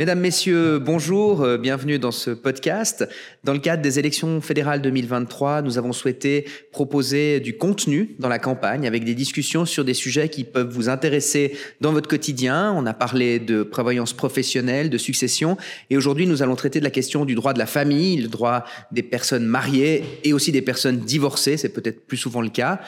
[0.00, 3.06] Mesdames, Messieurs, bonjour, euh, bienvenue dans ce podcast.
[3.44, 8.38] Dans le cadre des élections fédérales 2023, nous avons souhaité proposer du contenu dans la
[8.38, 12.72] campagne avec des discussions sur des sujets qui peuvent vous intéresser dans votre quotidien.
[12.74, 15.58] On a parlé de prévoyance professionnelle, de succession
[15.90, 18.64] et aujourd'hui nous allons traiter de la question du droit de la famille, le droit
[18.92, 22.80] des personnes mariées et aussi des personnes divorcées, c'est peut-être plus souvent le cas.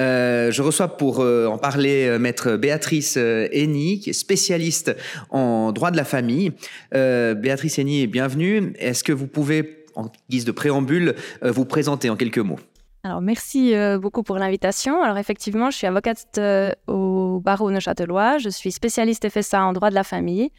[0.00, 4.96] Euh, je reçois pour euh, en parler euh, maître Béatrice Henny, qui est spécialiste
[5.30, 6.50] en droit de la famille
[6.94, 8.72] euh, Béatrice Henny, bienvenue.
[8.78, 12.58] Est-ce que vous pouvez, en guise de préambule, euh, vous présenter en quelques mots?
[13.04, 15.02] Alors, merci euh, beaucoup pour l'invitation.
[15.02, 16.40] Alors, effectivement, je suis avocate
[16.86, 18.38] au barreau neuchâtelois.
[18.38, 20.50] Je suis spécialiste FSA en droit de la famille.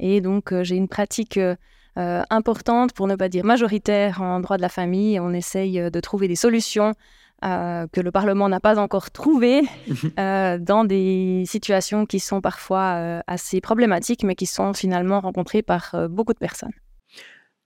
[0.00, 1.38] Et donc, j'ai une pratique
[1.94, 5.20] importante, pour ne pas dire majoritaire, en droit de la famille.
[5.20, 6.94] On essaye de trouver des solutions
[7.44, 9.62] euh, que le Parlement n'a pas encore trouvé
[10.18, 15.62] euh, dans des situations qui sont parfois euh, assez problématiques, mais qui sont finalement rencontrées
[15.62, 16.72] par beaucoup de personnes.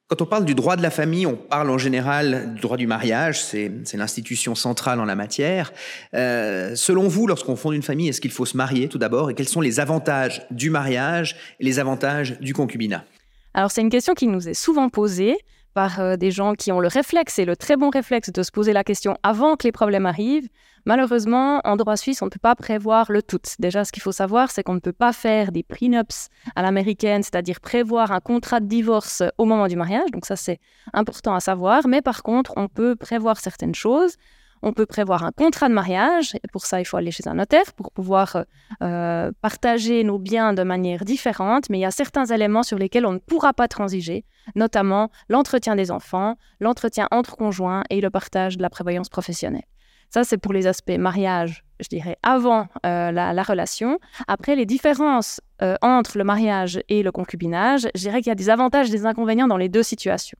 [0.08, 2.86] Quand on parle du droit de la famille, on parle en général du droit du
[2.86, 5.72] mariage, c'est l'institution centrale en la matière.
[6.12, 9.30] selon vous, lorsqu'on fonde une famille, est-ce qu'il faut se marier tout d'abord?
[9.30, 13.04] Et quels sont les avantages du mariage et les avantages du concubinat?
[13.52, 15.36] Alors c'est une question qui nous est souvent posée
[15.76, 18.50] par euh, des gens qui ont le réflexe et le très bon réflexe de se
[18.50, 20.48] poser la question avant que les problèmes arrivent.
[20.86, 23.42] Malheureusement, en droit suisse, on ne peut pas prévoir le tout.
[23.58, 27.22] Déjà, ce qu'il faut savoir, c'est qu'on ne peut pas faire des prenups à l'américaine,
[27.22, 30.10] c'est-à-dire prévoir un contrat de divorce au moment du mariage.
[30.12, 30.60] Donc ça, c'est
[30.94, 31.86] important à savoir.
[31.86, 34.16] Mais par contre, on peut prévoir certaines choses.
[34.62, 36.34] On peut prévoir un contrat de mariage.
[36.34, 38.44] Et pour ça, il faut aller chez un notaire pour pouvoir
[38.82, 41.68] euh, partager nos biens de manière différente.
[41.70, 45.76] Mais il y a certains éléments sur lesquels on ne pourra pas transiger, notamment l'entretien
[45.76, 49.64] des enfants, l'entretien entre conjoints et le partage de la prévoyance professionnelle.
[50.10, 53.98] Ça, c'est pour les aspects mariage, je dirais, avant euh, la, relation.
[54.28, 58.36] Après, les différences euh, entre le mariage et le concubinage, je dirais qu'il y a
[58.36, 60.38] des avantages et des inconvénients dans les deux situations.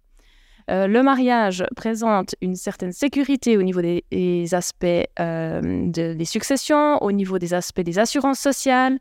[0.69, 4.87] Euh, le mariage présente une certaine sécurité au niveau des, aspects
[5.21, 8.99] euh, des successions, au niveau des aspects des assurances sociales,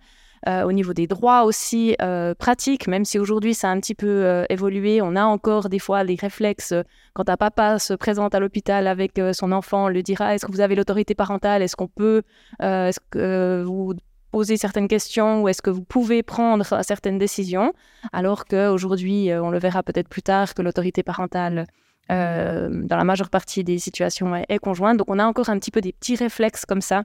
[0.47, 1.95] euh, au niveau des droits aussi
[2.37, 6.03] pratiques, même si aujourd'hui ça a un petit peu évolué, on a encore des fois
[6.03, 6.73] les réflexes
[7.13, 10.51] quand un papa se présente à l'hôpital avec son enfant, on lui dira est-ce que
[10.51, 12.21] vous avez l'autorité parentale, est-ce qu'on peut,
[14.35, 17.71] poser certaines questions ou est-ce que vous pouvez prendre certaines décisions,
[18.11, 21.67] alors qu'aujourd'hui, euh, on le verra peut-être plus tard, que l'autorité parentale,
[22.11, 24.97] euh, dans la majeure partie des situations, est, conjointe.
[24.97, 27.03] Donc on a encore un petit peu des petits réflexes comme ça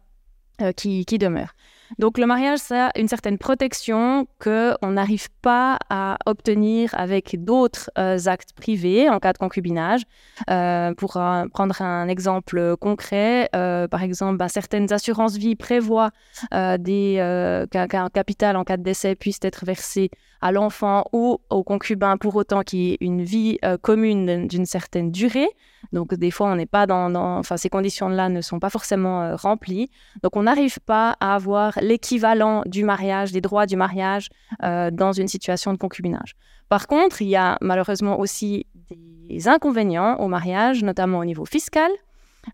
[0.61, 1.55] euh, qui, qui demeurent.
[1.99, 7.91] Donc le mariage, ça a une certaine protection qu'on n'arrive pas à obtenir avec d'autres
[7.99, 10.03] euh, actes privés en cas de concubinage.
[10.49, 11.13] Euh, pour
[11.53, 16.11] prendre un exemple concret, euh, par exemple, ben, certaines assurances vie prévoient
[16.51, 22.37] qu'un capital en cas de décès puisse être versé à l'enfant ou au concubin pour
[22.37, 25.49] autant qu'il y ait une vie commune d'une certaine durée.
[25.93, 29.91] Donc des fois, on n'est pas dans, enfin ces conditions-là ne sont pas forcément remplies.
[30.23, 34.29] Donc on n'arrive pas à avoir l'équivalent du mariage, des droits du mariage
[34.63, 36.35] euh, dans une situation de concubinage.
[36.69, 41.91] Par contre, il y a malheureusement aussi des inconvénients au mariage, notamment au niveau fiscal.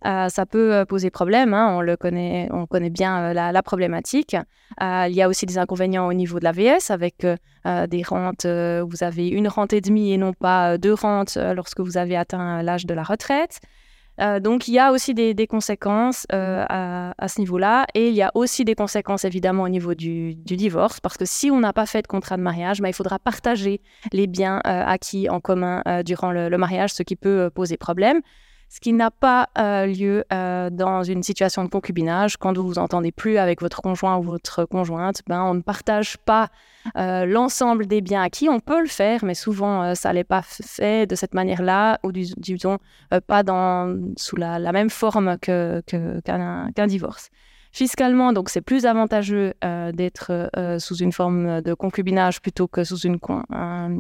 [0.05, 4.37] Euh, ça peut euh, poser problème, hein, on le connaît, on connaît bien la, problématique.
[4.81, 7.27] il y a aussi des inconvénients au niveau de la VS avec
[7.65, 11.97] des rentes, vous avez une rente et demie et non pas deux rentes lorsque vous
[11.97, 13.61] avez atteint l'âge de la retraite.
[14.21, 18.23] Euh, donc il y a aussi des, conséquences euh, à, ce niveau-là et il y
[18.23, 21.87] a aussi des conséquences évidemment au niveau du, divorce parce que si on n'a pas
[21.87, 25.83] fait de contrat de mariage, bah, il faudra partager les biens euh, acquis en commun
[26.05, 28.23] durant le, mariage, ce qui peut poser problème
[28.69, 32.37] ce qui n'a pas euh, lieu euh, dans une situation de concubinage.
[32.37, 36.17] Quand vous vous entendez plus avec votre conjoint ou votre conjointe, ben, on ne partage
[36.19, 36.49] pas
[36.97, 38.49] euh, l'ensemble des biens acquis.
[38.49, 42.79] On peut le faire, mais souvent, ça n'est pas fait de cette manière-là, ou disons,
[43.27, 47.31] pas dans, sous la, même forme qu'un divorce.
[47.77, 52.85] Fiscalement, donc c'est plus avantageux euh, d'être euh, sous une forme de concubinage plutôt que
[52.85, 53.19] sous une,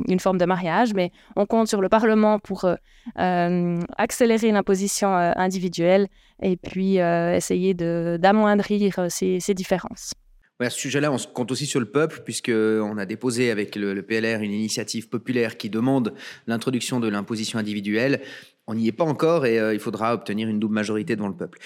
[0.08, 6.08] une forme de mariage, mais on compte sur le Parlement pour euh, accélérer l'imposition individuelle
[6.42, 10.14] et puis essayer d'amoindrir ces, ces, différences.
[10.58, 14.40] à ce sujet-là, on compte aussi sur le peuple, puisqu'on a déposé avec le, PLR
[14.40, 16.14] une initiative populaire qui demande
[16.46, 18.22] l'introduction de l'imposition individuelle
[18.66, 21.36] on n'y est pas encore et euh, il faudra obtenir une double majorité devant le
[21.36, 21.58] peuple.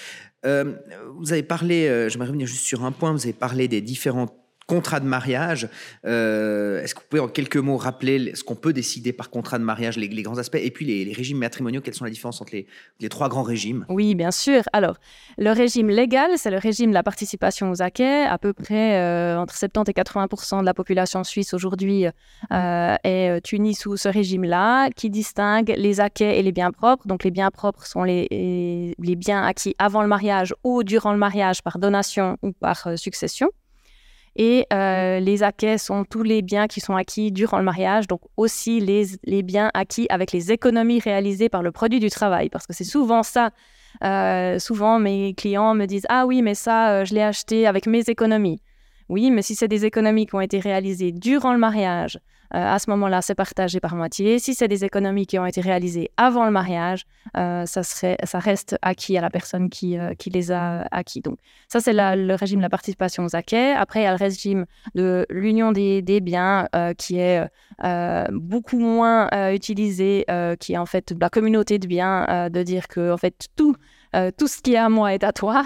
[0.44, 0.74] Euh,
[1.16, 4.34] vous avez parlé, euh, j'aimerais revenir juste sur un point, vous avez parlé des différentes
[4.70, 5.68] contrat de mariage.
[6.06, 9.58] Euh, est-ce que vous pouvez en quelques mots rappeler ce qu'on peut décider par contrat
[9.58, 12.52] de mariage, les, grands aspects, et puis les, régimes matrimoniaux, quelles sont les différences entre
[12.54, 13.84] les, trois grands régimes?
[13.88, 14.62] Oui, bien sûr.
[14.72, 14.96] Alors,
[15.38, 18.22] le régime légal, c'est le régime de la participation aux acquets.
[18.22, 23.52] À peu près euh, entre 70 et 80 de la population suisse aujourd'hui euh, est
[23.52, 27.08] unie sous ce régime-là, qui distingue les acquets et les biens propres.
[27.08, 31.18] Donc, les biens propres sont les, les biens acquis avant le mariage ou durant le
[31.18, 33.50] mariage par donation ou par succession.
[34.36, 38.20] Et euh, les acquets sont tous les biens qui sont acquis durant le mariage, donc
[38.36, 42.66] aussi les, les, biens acquis avec les économies réalisées par le produit du travail, parce
[42.66, 43.50] que c'est souvent ça.
[44.04, 47.86] Euh, souvent, mes clients me disent Ah oui, mais ça, euh, je l'ai acheté avec
[47.86, 48.60] mes économies.
[49.10, 52.20] Oui, mais si c'est des économies qui ont été réalisées durant le mariage,
[52.54, 54.38] euh, à ce moment-là, c'est partagé par moitié.
[54.38, 58.38] Si c'est des économies qui ont été réalisées avant le mariage, euh, ça, serait, ça
[58.38, 61.22] reste acquis à la personne qui, euh, qui les a acquis.
[61.22, 63.72] Donc, ça, c'est le régime de la participation aux acquets.
[63.72, 67.48] Après, il y a le régime de l'union des, des, biens qui est
[68.30, 70.24] beaucoup moins utilisé,
[70.60, 73.74] qui est en fait la communauté de biens, de dire que en fait tout,
[74.36, 75.64] tout ce qui est à moi est à toi,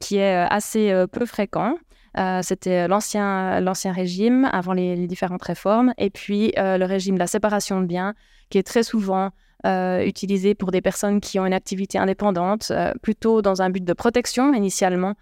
[0.00, 1.76] qui est assez peu fréquent.
[2.18, 5.92] Euh, c'était l'ancien, l'ancien régime avant les, différentes réformes.
[5.98, 8.14] Et puis euh, le régime de la séparation de biens,
[8.50, 9.30] qui est très souvent
[9.64, 13.92] euh, utilisé pour des personnes qui ont une activité indépendante, plutôt dans un but de
[13.92, 15.14] protection initialement,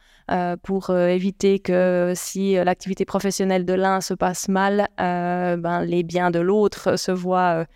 [0.63, 6.39] pour éviter que si l'activité professionnelle de l'un se passe mal, ben, les biens de
[6.39, 7.67] l'autre se voient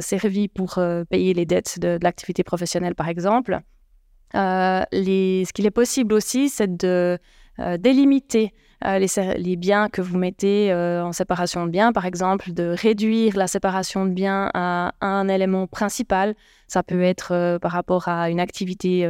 [0.00, 0.78] servis pour
[1.10, 3.60] payer les dettes de, l'activité professionnelle, par exemple.
[4.34, 7.18] Ce qu'il est possible aussi, c'est de
[7.78, 8.52] délimiter
[8.84, 8.98] euh,
[9.36, 13.48] les, biens que vous mettez euh, en séparation de biens, par exemple, de réduire la
[13.48, 16.34] séparation de biens à un élément principal.
[16.68, 19.08] Ça peut être par rapport à une activité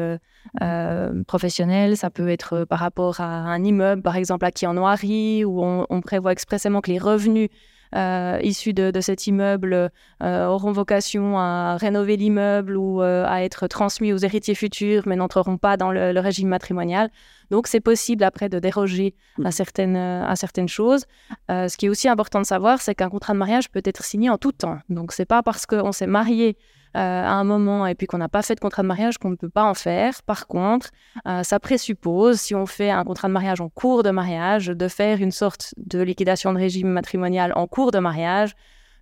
[1.26, 5.62] professionnelle, ça peut être par rapport à un immeuble, par exemple, acquis en noirie, où
[5.62, 7.56] on prévoit expressément que les revenus euh,
[7.94, 9.90] issus de, cet immeuble
[10.22, 15.16] euh, auront vocation à rénover l'immeuble ou euh, à être transmis aux héritiers futurs, mais
[15.16, 17.10] n'entreront pas dans le, régime matrimonial.
[17.50, 19.14] Donc, c'est possible après de déroger
[19.44, 21.06] à certaines, à certaines choses.
[21.48, 24.28] ce qui est aussi important de savoir, c'est qu'un contrat de mariage peut être signé
[24.28, 24.78] en tout temps.
[24.88, 28.28] Donc, c'est pas parce qu'on s'est marié euh, à un moment et puis qu'on n'a
[28.28, 30.22] pas fait de contrat de mariage qu'on ne peut pas en faire.
[30.22, 30.90] Par contre,
[31.26, 34.88] euh, ça présuppose, si on fait un contrat de mariage en cours de mariage, de
[34.88, 38.54] faire une sorte de liquidation de régime matrimonial en cours de mariage.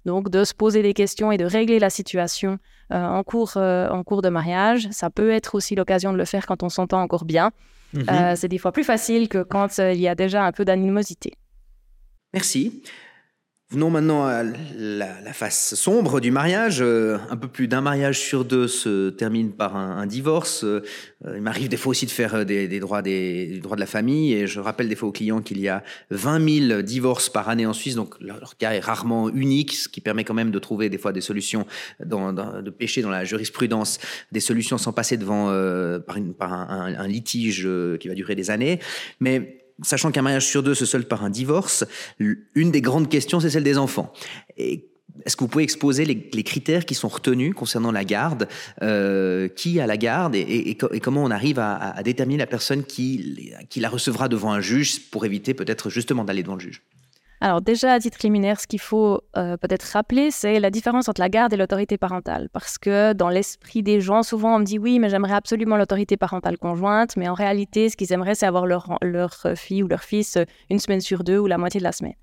[0.04, 2.58] Donc, de se poser des questions et de régler la situation
[2.92, 4.88] euh, en, cours, en cours de mariage.
[4.92, 7.50] Ça peut être aussi l'occasion de le faire quand on s'entend encore bien.
[7.92, 8.34] Mhm.
[8.34, 11.34] c'est des fois plus facile que quand il y a déjà un peu d'animosité.
[12.34, 12.82] Merci.
[13.70, 16.78] Venons maintenant à la, face sombre du mariage.
[16.80, 20.62] Euh, un peu plus d'un mariage sur deux se termine par un, divorce.
[20.62, 20.84] Euh,
[21.34, 24.34] il m'arrive des fois aussi de faire euh, des, droits, des, droits de la famille.
[24.34, 27.66] Et je rappelle des fois aux clients qu'il y a 20 000 divorces par année
[27.66, 27.96] en Suisse.
[27.96, 31.12] Donc leur, cas est rarement unique, ce qui permet quand même de trouver des fois
[31.12, 31.66] des solutions,
[31.98, 33.98] dans, de pêcher dans la jurisprudence,
[34.30, 35.46] des solutions sans passer devant
[36.06, 38.78] par, une, par un, un, litige qui va durer des années.
[39.18, 41.84] Mais sachant qu'un mariage sur deux se solde par un divorce,
[42.18, 44.12] une des grandes questions, c'est celle des enfants.
[44.56, 48.48] est-ce que vous pouvez exposer les, critères qui sont retenus concernant la garde
[48.82, 53.80] euh, Qui a la garde et, comment on arrive à, déterminer la personne qui, qui
[53.80, 56.82] la recevra devant un juge pour éviter peut-être justement d'aller devant le juge?
[57.40, 61.20] Alors déjà, à titre liminaire, ce qu'il faut euh, peut-être rappeler, c'est la différence entre
[61.20, 62.48] la garde et l'autorité parentale.
[62.52, 66.16] Parce que dans l'esprit des gens, souvent on me dit oui, mais j'aimerais absolument l'autorité
[66.16, 70.02] parentale conjointe, mais en réalité, ce qu'ils aimeraient, c'est avoir leur, leur fille ou leur
[70.02, 70.38] fils
[70.70, 72.14] une semaine sur deux ou la moitié de la semaine.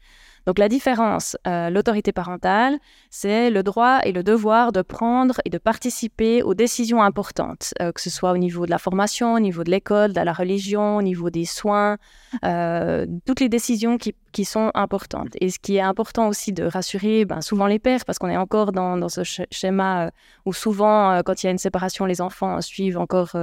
[0.46, 2.78] Donc la différence, euh, l'autorité parentale,
[3.10, 7.92] c'est le droit et le devoir de prendre et de participer aux décisions importantes, euh,
[7.92, 10.98] que ce soit au niveau de la formation, au niveau de l'école, de la religion,
[10.98, 11.98] au niveau des soins,
[12.44, 15.30] euh, toutes les décisions qui, qui, sont importantes.
[15.40, 18.38] Et ce qui est important aussi de rassurer ben, souvent les pères, parce qu'on est
[18.38, 20.12] encore dans, dans ce schéma
[20.46, 23.36] où souvent, quand il y a une séparation, les enfants suivent encore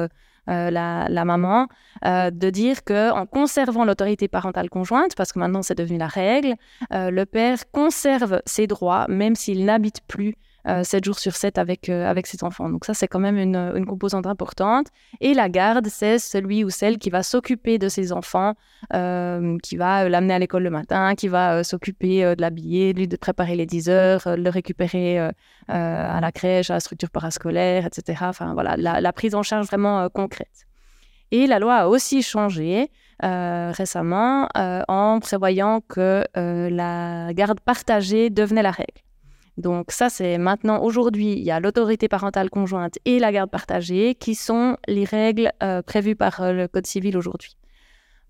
[0.50, 1.68] euh, la, maman,
[2.04, 6.08] euh, de dire que en conservant l'autorité parentale conjointe, parce que maintenant c'est devenu la
[6.08, 6.54] règle,
[6.92, 10.34] euh, le père conserve ses droits même s'il n'habite plus
[10.66, 12.68] 7 euh, jours sur 7 avec, euh, avec ses enfants.
[12.68, 14.88] Donc ça, c'est quand même une, une, composante importante.
[15.20, 18.54] Et la garde, c'est celui ou celle qui va s'occuper de ses enfants,
[18.94, 23.56] euh, qui va l'amener à l'école le matin, qui va s'occuper de l'habiller, de préparer
[23.56, 25.18] les 10 heures, le récupérer
[25.68, 28.18] à la crèche, à la structure parascolaire, etc.
[28.22, 30.66] Enfin voilà, la prise en charge vraiment concrète.
[31.30, 32.90] Et la loi a aussi changé
[33.20, 39.00] récemment en prévoyant que la garde partagée devenait la règle.
[39.60, 44.14] Donc ça, c'est maintenant, aujourd'hui, il y a l'autorité parentale conjointe et la garde partagée
[44.14, 47.56] qui sont les règles euh, prévues par euh, le Code civil aujourd'hui.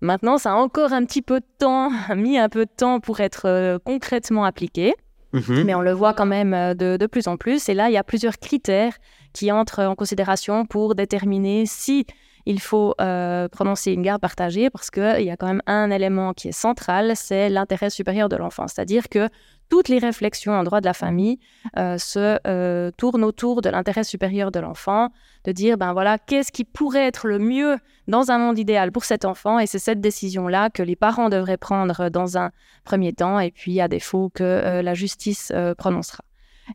[0.01, 3.19] Maintenant, ça a encore un petit peu de temps, mis un peu de temps pour
[3.19, 4.93] être euh, concrètement appliqué.
[5.33, 5.63] Mhm.
[5.63, 7.69] Mais on le voit quand même euh, de, plus en plus.
[7.69, 8.93] Et là, il y a plusieurs critères
[9.33, 12.05] qui entrent en considération pour déterminer si
[12.45, 16.33] il faut euh, prononcer une garde partagée parce qu'il y a quand même un élément
[16.33, 18.67] qui est central, c'est l'intérêt supérieur de l'enfant.
[18.67, 19.29] C'est-à-dire que
[19.69, 21.39] toutes les réflexions en droit de la famille
[21.77, 25.09] euh, se euh, tournent autour de l'intérêt supérieur de l'enfant,
[25.45, 29.05] de dire, ben voilà, qu'est-ce qui pourrait être le mieux dans un monde idéal pour
[29.05, 32.51] cet enfant, et c'est cette décision-là que les parents devraient prendre dans un
[32.83, 36.23] premier temps, et puis à défaut que euh, la justice prononcera.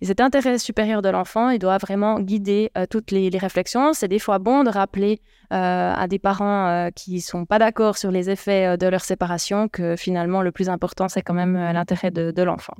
[0.00, 3.92] Et cet intérêt supérieur de l'enfant, il doit vraiment guider euh, toutes les, réflexions.
[3.92, 5.20] C'est des fois bon de rappeler
[5.52, 9.02] euh, à des parents euh, qui ne sont pas d'accord sur les effets de leur
[9.02, 12.74] séparation que finalement, le plus important, c'est quand même l'intérêt de, l'enfant.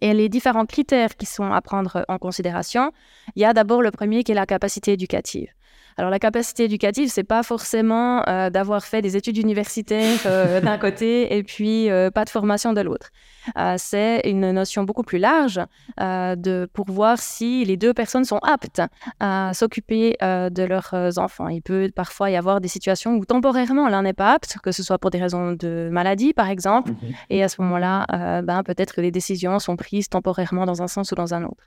[0.00, 2.92] Et les différents critères qui sont à prendre en considération,
[3.36, 5.48] il y a d'abord le premier qui est la capacité éducative.
[5.96, 10.18] Alors la capacité éducative, c'est pas forcément d'avoir fait des études universitaires
[10.62, 13.10] d'un côté et puis pas de formation de l'autre.
[13.56, 15.60] Euh, c'est une notion beaucoup plus large
[16.00, 18.82] euh, de, pour voir si les deux personnes sont aptes
[19.20, 21.48] à s'occuper euh, de leurs enfants.
[21.48, 24.82] Il peut parfois y avoir des situations où temporairement l'un n'est pas apte, que ce
[24.82, 27.14] soit pour des raisons de maladie par exemple, mhm.
[27.30, 31.12] et à ce moment-là, ben, peut-être que les décisions sont prises temporairement dans un sens
[31.12, 31.64] ou dans un autre.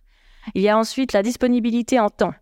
[0.55, 2.33] Il y a ensuite la disponibilité en temps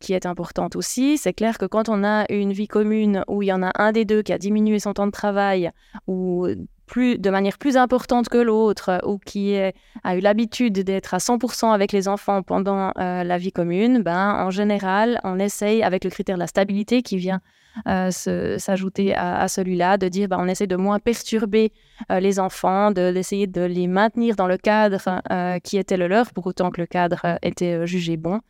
[0.00, 1.18] qui est importante aussi.
[1.18, 3.92] C'est clair que quand on a une vie commune où il y en a un
[3.92, 5.70] des deux qui a diminué son temps de travail
[6.06, 6.48] ou
[6.96, 11.92] de manière plus importante que l'autre ou qui a eu l'habitude d'être à 100% avec
[11.92, 16.36] les enfants pendant euh, la vie commune, ben, en général, on essaye, avec le critère
[16.36, 17.40] de la stabilité qui vient
[17.86, 21.72] s'ajouter à, celui-là, de dire ben, on essaie de moins perturber
[22.10, 25.20] euh, les enfants, d'essayer de, les maintenir dans le cadre
[25.62, 28.40] qui était le leur, pour autant que le cadre était jugé bon.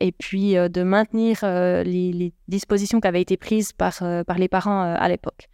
[0.00, 5.08] et puis de maintenir les, dispositions qui avaient été prises par, par les parents à
[5.08, 5.48] l'époque.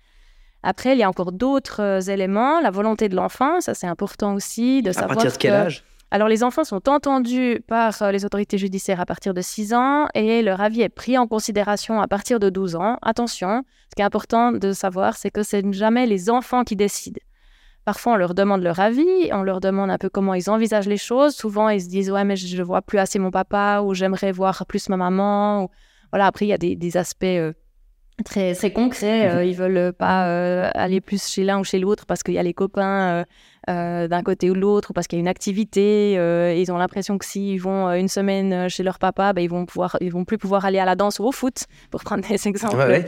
[0.63, 4.35] Après, il y a encore d'autres euh, éléments, la volonté de l'enfant, ça c'est important
[4.35, 5.13] aussi de savoir.
[5.13, 5.85] À partir de quel âge?
[6.15, 10.09] Alors, les enfants sont entendus par euh, les autorités judiciaires à partir de 6 ans
[10.13, 12.99] et leur avis est pris en considération à partir de 12 ans.
[13.01, 16.77] Attention, ce qui est important de savoir, c'est que ce n'est jamais les enfants qui
[16.77, 17.19] décident.
[17.87, 20.99] Parfois, on leur demande leur avis, on leur demande un peu comment ils envisagent les
[20.99, 21.35] choses.
[21.35, 24.67] Souvent, ils se disent Ouais, mais je vois plus assez mon papa, ou j'aimerais voir
[24.67, 25.65] plus ma maman.
[25.65, 25.69] Ou...
[26.13, 27.55] Voilà, après, il y a des, aspects euh,
[28.25, 29.29] très, très concret.
[29.29, 29.37] Mhm.
[29.37, 32.39] Euh, ils veulent pas euh, aller plus chez l'un ou chez l'autre parce qu'il y
[32.39, 33.25] a les copains
[33.69, 36.13] euh, d'un côté ou de l'autre ou parce qu'il y a une activité.
[36.13, 39.97] ils ont l'impression que s'ils vont une semaine chez leur papa, ben, ils vont pouvoir,
[40.01, 43.05] ils vont plus pouvoir aller à la danse ou au foot, pour prendre des exemples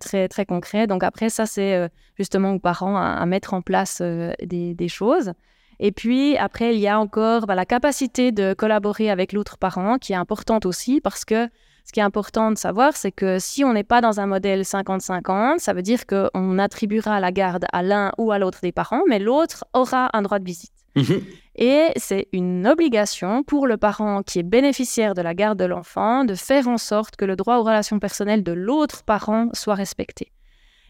[0.00, 0.86] très très concrets.
[0.86, 5.32] Donc après, ça c'est justement aux parents à, mettre en place des, des, choses.
[5.80, 9.98] Et puis après, il y a encore bah, la capacité de collaborer avec l'autre parent
[9.98, 11.48] qui est importante aussi parce que
[11.84, 14.62] ce qui est important de savoir, c'est que si on n'est pas dans un modèle
[14.62, 19.02] 50-50, ça veut dire qu'on attribuera la garde à l'un ou à l'autre des parents,
[19.08, 20.72] mais l'autre aura un droit de visite.
[20.96, 21.22] Mhm.
[21.56, 26.24] Et c'est une obligation pour le parent qui est bénéficiaire de la garde de l'enfant
[26.24, 30.32] de faire en sorte que le droit aux relations personnelles de l'autre parent soit respecté.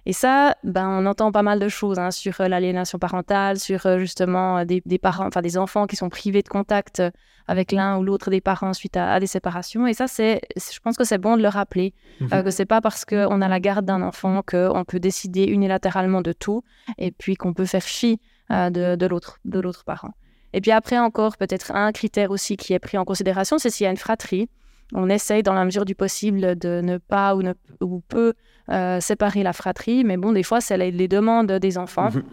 [0.06, 3.86] Et ça, ben, on entend pas mal de choses hein, sur euh, l'aliénation parentale, sur
[3.86, 7.02] euh, justement euh, des, parents, enfin des enfants qui sont privés de contact
[7.46, 9.86] avec l'un ou l'autre des parents suite à, des séparations.
[9.86, 12.66] Et ça, c'est, je pense que c'est bon de le rappeler, que ce que c'est
[12.66, 16.62] pas parce qu'on a la garde d'un enfant qu'on peut décider unilatéralement de tout,
[16.98, 18.18] et puis qu'on peut faire fi
[18.50, 20.12] de, de l'autre, de l'autre parent.
[20.54, 23.84] Et puis après encore, peut-être un critère aussi qui est pris en considération, c'est s'il
[23.84, 24.48] y a une fratrie
[24.92, 28.34] on essaye dans la mesure du possible de ne pas ou, ne, ou peu
[28.70, 32.10] euh, séparer la fratrie, mais bon, des fois, c'est les, demandes des enfants.
[32.10, 32.24] Mhm.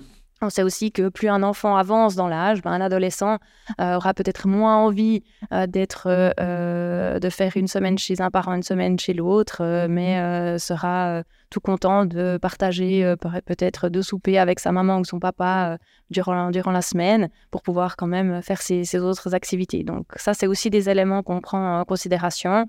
[0.43, 3.37] On sait aussi que plus un enfant avance dans l'âge, ben, un adolescent
[3.79, 8.63] euh, aura peut-être moins envie euh, d'être, de faire une semaine chez un parent, une
[8.63, 14.99] semaine chez l'autre, mais sera tout content de partager peut-être deux soupers avec sa maman
[14.99, 15.77] ou son papa
[16.09, 19.83] durant, durant la semaine pour pouvoir quand même faire ses, autres activités.
[19.83, 22.65] Donc ça, c'est aussi des éléments qu'on prend en considération,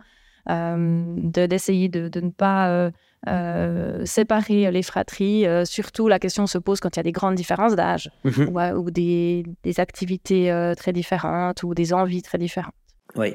[0.47, 2.91] d'essayer de, de, ne pas
[3.29, 5.47] euh, séparer les fratries.
[5.47, 8.49] Euh, surtout, la question se pose quand il y a des grandes différences d'âge mhm.
[8.77, 9.45] ou, des,
[9.79, 12.75] activités euh, très différentes ou des envies très différentes.
[13.15, 13.35] Oui.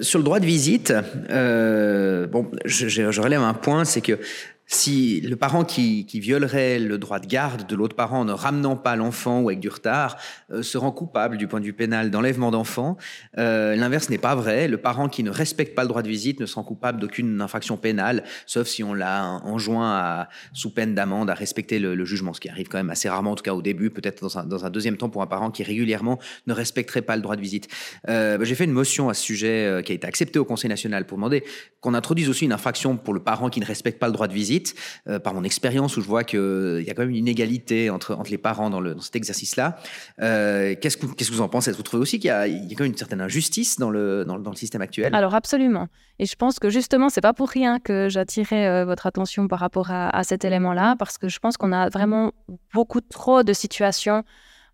[0.00, 4.18] sur le droit de visite, bon, je, je, relève un point, c'est que
[4.66, 8.74] si le parent qui, violerait le droit de garde de l'autre parent en ne ramenant
[8.74, 10.16] pas l'enfant ou avec du retard
[10.50, 12.96] euh, se rend coupable du point de vue pénal d'enlèvement d'enfant,
[13.38, 14.66] euh, l'inverse n'est pas vrai.
[14.66, 17.40] Le parent qui ne respecte pas le droit de visite ne se rend coupable d'aucune
[17.40, 22.32] infraction pénale, sauf si on l'a enjoint à, sous peine d'amende à respecter le, jugement,
[22.32, 24.70] ce qui arrive quand même assez rarement, en tout cas au début, peut-être dans un,
[24.70, 27.68] deuxième temps pour un parent qui régulièrement ne respecterait pas le droit de visite.
[28.08, 31.06] Euh, J'ai fait une motion à ce sujet qui a été acceptée au Conseil national
[31.06, 31.44] pour demander
[31.80, 34.32] qu'on introduise aussi une infraction pour le parent qui ne respecte pas le droit de
[34.32, 34.74] visite visite,
[35.22, 38.30] par mon expérience où je vois qu'il y a quand même une inégalité entre, entre
[38.30, 39.76] les parents dans, cet exercice-là.
[40.18, 41.72] qu'est-ce, que, qu'est-ce que vous en pensez?
[41.72, 44.56] Vous trouvez aussi qu'il y a, quand même une certaine injustice dans le, dans, le
[44.56, 45.14] système actuel?
[45.14, 45.88] Alors absolument.
[46.18, 49.90] Et je pense que justement, c'est pas pour rien que j'attirais votre attention par rapport
[49.90, 52.32] à cet élément-là, parce que je pense qu'on a vraiment
[52.72, 54.24] beaucoup trop de situations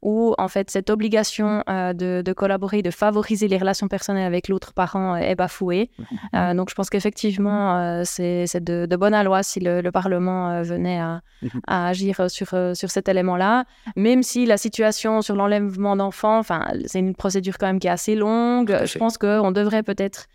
[0.02, 4.72] où en fait cette obligation euh, de, collaborer, de favoriser les relations personnelles avec l'autre
[4.74, 5.90] parent est bafouée.
[5.98, 6.06] Mhm.
[6.34, 10.98] Euh, donc je pense qu'effectivement euh, c'est de, de bonne loi si le, Parlement venait
[10.98, 11.60] à, mhm.
[11.66, 16.98] à, agir sur, sur cet élément-là, même si la situation sur l'enlèvement d'enfants, enfin c'est
[16.98, 18.74] une procédure quand même qui est assez longue.
[18.84, 20.28] Je pense qu'on devrait peut-être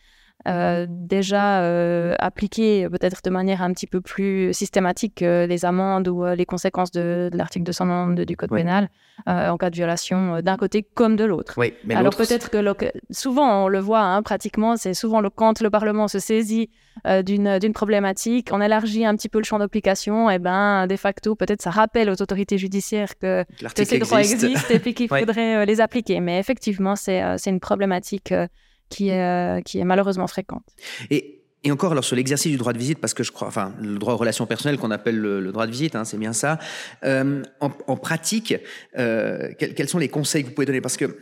[0.48, 6.24] euh, déjà euh, appliquer peut-être de manière un petit peu plus systématique les amendes ou
[6.24, 8.90] euh, les conséquences de, l'article 292 du Code pénal
[9.26, 11.56] en cas de violation d'un côté comme de l'autre.
[11.58, 15.60] Oui, mais Alors peut-être que souvent on le voit hein, pratiquement, c'est souvent le, quand
[15.60, 16.70] le Parlement se saisit
[17.26, 21.64] d'une problématique, on élargit un petit peu le champ d'application, et ben de facto peut-être
[21.64, 23.44] ça rappelle aux autorités judiciaires que,
[23.76, 26.20] ces droits existent et puis qu'il faudrait les appliquer.
[26.20, 28.34] Mais effectivement, c'est une problématique
[28.90, 30.64] qui est, euh, qui est malheureusement fréquente.
[31.10, 31.38] Et
[31.72, 34.14] encore, alors sur l'exercice du droit de visite, parce que je crois, enfin, le droit
[34.14, 36.60] aux relations personnelles qu'on appelle le, droit de visite, hein, c'est bien ça.
[37.04, 38.56] Euh, en, en, pratique,
[38.98, 40.82] euh, quels, quels, sont les conseils que vous pouvez donner?
[40.82, 41.18] Parce que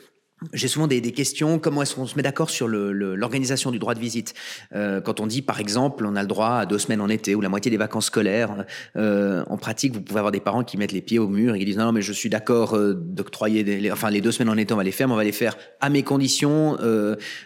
[0.54, 4.00] j'ai souvent des, questions, comment est-ce qu'on se met d'accord sur l'organisation du droit de
[4.00, 4.34] visite?
[4.74, 7.36] Euh, Quand on dit, par exemple, on a le droit à deux semaines en été
[7.36, 8.66] ou la moitié des vacances scolaires,
[8.98, 11.60] euh, en pratique, vous pouvez avoir des parents qui mettent les pieds au mur et
[11.60, 14.58] qui disent non, mais je suis d'accord euh, d'octroyer, les, enfin les deux semaines en
[14.58, 16.78] été, on va les faire, mais on va les faire à mes conditions.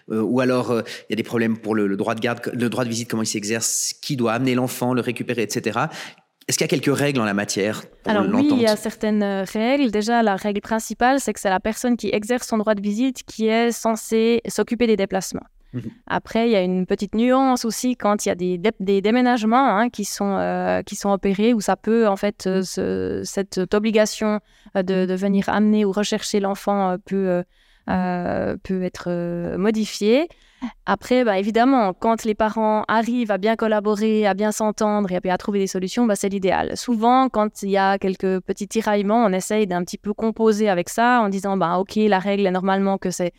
[0.10, 2.84] ou alors, il y a des problèmes pour le, le, droit de garde, le droit
[2.84, 5.80] de visite, comment il s'exerce, qui doit amener l'enfant, le récupérer, etc.
[6.50, 9.22] Est-ce qu'il y a quelques règles en la matière Alors oui, il y a certaines
[9.22, 9.92] euh, règles.
[9.92, 13.22] Déjà, la règle principale, c'est que c'est la personne qui exerce son droit de visite
[13.22, 15.46] qui est censée s'occuper des déplacements.
[15.74, 15.84] Mhm.
[16.08, 19.78] Après, il y a une petite nuance aussi quand il y a des, des déménagements
[19.78, 24.40] hein, qui, sont, euh, qui sont opérés, où ça peut, en fait, euh, cette obligation
[24.74, 27.44] de, de, venir amener ou rechercher l'enfant peut,
[28.64, 30.28] peut être modifiée.
[30.86, 35.38] Après, bah, évidemment, quand les parents arrivent à bien collaborer, à bien s'entendre et à,
[35.38, 36.76] trouver des solutions, bah, c'est l'idéal.
[36.76, 40.90] Souvent, quand il y a quelques petits tiraillements, on essaye d'un petit peu composer avec
[40.90, 43.34] ça en disant, bah, OK, la règle est normalement que c'est,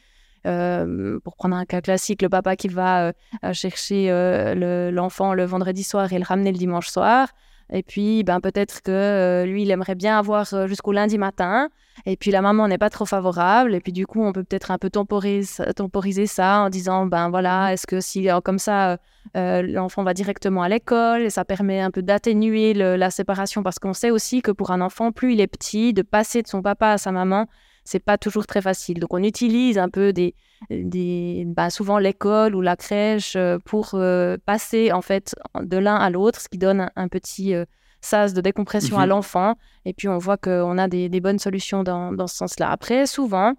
[0.46, 5.44] euh, pour prendre un cas classique, le papa qui va euh, chercher euh, l'enfant le,
[5.44, 7.28] vendredi soir et le ramener le dimanche soir.
[7.72, 11.68] Et puis, ben, peut-être que euh, lui, il aimerait bien avoir euh, jusqu'au lundi matin.
[12.06, 13.74] Et puis, la maman n'est pas trop favorable.
[13.74, 17.30] Et puis, du coup, on peut peut-être un peu temporiser, temporiser ça en disant, ben
[17.30, 18.98] voilà, est-ce que si euh, comme ça,
[19.34, 23.92] l'enfant va directement à l'école, et ça permet un peu d'atténuer la séparation parce qu'on
[23.92, 26.88] sait aussi que pour un enfant, plus il est petit, de passer de son papa
[26.88, 27.46] à sa maman,
[27.84, 28.98] c'est pas toujours très facile.
[28.98, 30.34] Donc, on utilise un peu des,
[30.68, 35.96] des bah, souvent l'école ou la crèche euh, pour euh, passer en fait de l'un
[35.96, 37.64] à l'autre, ce qui donne un, petit euh,
[38.00, 39.10] sas de décompression à mhm.
[39.10, 39.54] l'enfant.
[39.84, 42.70] Et puis, on voit qu'on a des, des, bonnes solutions dans, dans ce sens-là.
[42.70, 43.54] Après, souvent,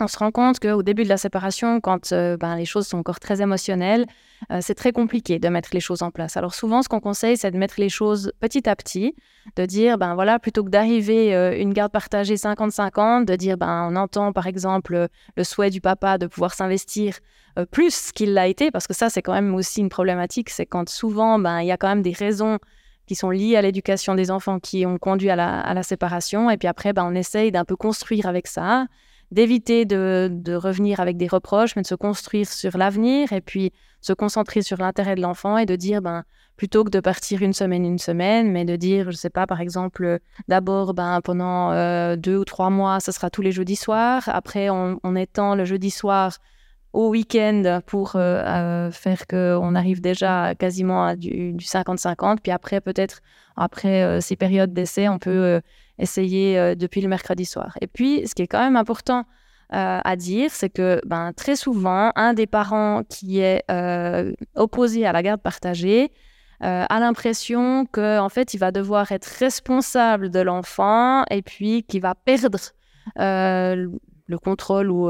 [0.00, 2.98] on se rend compte qu'au début de la séparation, quand euh, ben, les choses sont
[2.98, 4.06] encore très émotionnelles,
[4.50, 6.36] euh, c'est très compliqué de mettre les choses en place.
[6.36, 9.14] Alors souvent, ce qu'on conseille, c'est de mettre les choses petit à petit,
[9.56, 13.88] de dire, ben voilà, plutôt que d'arriver euh, une garde partagée 50-50, de dire, ben
[13.90, 17.18] on entend par exemple le souhait du papa de pouvoir s'investir
[17.72, 20.88] plus qu'il l'a été, parce que ça, c'est quand même aussi une problématique, c'est quand
[20.88, 22.58] souvent, ben il y a quand même des raisons
[23.06, 26.48] qui sont liées à l'éducation des enfants qui ont conduit à la, à la séparation,
[26.48, 28.86] et puis après, ben on essaye d'un peu construire avec ça
[29.30, 34.12] d'éviter de, revenir avec des reproches, mais de se construire sur l'avenir et puis se
[34.12, 36.24] concentrer sur l'intérêt de l'enfant et de dire, ben,
[36.56, 39.60] plutôt que de partir une semaine, une semaine, mais de dire, je sais pas, par
[39.60, 44.22] exemple, d'abord, ben, pendant euh, deux ou trois mois, ce sera tous les jeudis soirs.
[44.26, 46.38] Après, on, étend le jeudi soir
[46.92, 52.38] au week-end pour euh, euh, faire qu'on arrive déjà quasiment à du 50-50.
[52.42, 53.20] Puis après, peut-être,
[53.56, 55.60] après ces périodes d'essai, on peut
[56.00, 57.76] essayer euh, depuis le mercredi soir.
[57.80, 59.24] Et puis, ce qui est quand même important
[59.72, 65.06] euh, à dire, c'est que ben, très souvent, un des parents qui est euh, opposé
[65.06, 66.10] à la garde partagée
[66.62, 72.02] a l'impression qu'en en fait, il va devoir être responsable de l'enfant et puis qu'il
[72.02, 72.58] va perdre
[73.16, 75.08] le contrôle ou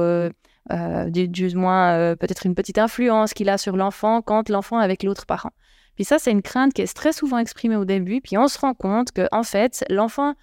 [1.09, 5.03] du, du, moins peut-être une petite influence qu'il a sur l'enfant quand l'enfant est avec
[5.03, 5.51] l'autre parent.
[5.97, 8.57] Puis ça, c'est une crainte qui est très souvent exprimée au début, puis on se
[8.57, 10.35] rend compte que en fait, l'enfant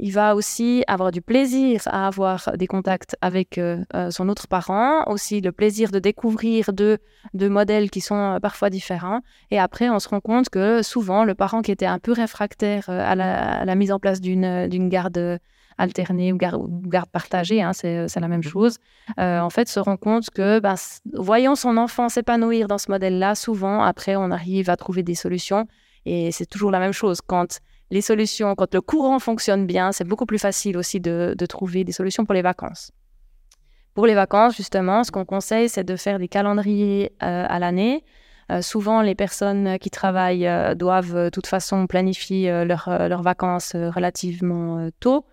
[0.00, 4.48] il va aussi avoir du plaisir à avoir des contacts avec euh, euh, son autre
[4.48, 6.98] parent, aussi le plaisir de découvrir deux,
[7.34, 9.20] modèles qui sont euh, parfois différents.
[9.52, 12.88] Et après, on se rend compte que souvent, le parent qui était un peu réfractaire
[12.88, 15.38] à la, mise en place d'une garde
[15.78, 18.78] alternée ou garde, partagée, hein, c'est la même chose,
[19.16, 20.74] en fait, se rend compte que, ben,
[21.12, 25.66] voyant son enfant s'épanouir dans ce modèle-là, souvent, après, on arrive à trouver des solutions
[26.04, 27.20] Et c'est toujours la même chose.
[27.20, 27.60] Quand
[27.94, 31.92] les solutions, quand le courant fonctionne bien, c'est beaucoup plus facile aussi de, trouver des
[31.92, 32.90] solutions pour les vacances.
[33.94, 38.04] Pour les vacances, justement, ce qu'on conseille, c'est de faire des calendriers euh, à l'année.
[38.50, 44.88] Euh, souvent, les personnes qui travaillent euh, doivent de toute façon planifier leurs vacances relativement
[44.98, 45.24] tôt.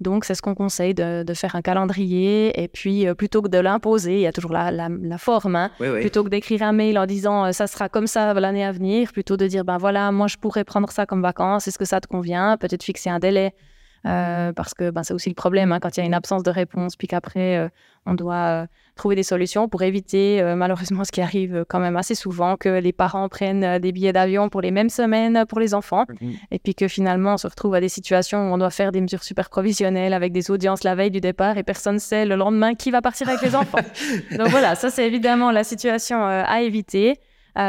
[0.00, 2.62] Donc, c'est ce qu'on conseille de, faire un calendrier.
[2.62, 5.56] Et puis, euh, plutôt que de l'imposer, il y a toujours la, forme.
[5.56, 5.70] Hein.
[5.78, 9.12] Plutôt que d'écrire un mail en disant euh, ça sera comme ça l'année à venir,
[9.12, 11.66] plutôt de dire ben voilà, moi je pourrais prendre ça comme vacances.
[11.68, 12.56] Est-ce que ça te convient?
[12.58, 13.54] Peut-être fixer un délai.
[14.06, 16.42] Euh, parce que ben, c'est aussi le problème hein, quand il y a une absence
[16.42, 17.70] de réponse, puis qu'après,
[18.06, 18.66] on doit
[18.96, 22.68] trouver des solutions pour éviter euh, malheureusement ce qui arrive quand même assez souvent, que
[22.68, 26.32] les parents prennent euh, des billets d'avion pour les mêmes semaines pour les enfants, mhm.
[26.50, 29.00] et puis que finalement on se retrouve à des situations où on doit faire des
[29.00, 32.36] mesures super provisionnelles avec des audiences la veille du départ et personne ne sait le
[32.36, 33.78] lendemain qui va partir avec les enfants.
[34.36, 37.20] Donc voilà, ça c'est évidemment la situation euh, à éviter.